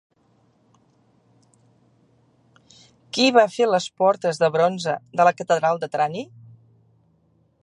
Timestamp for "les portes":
3.75-4.45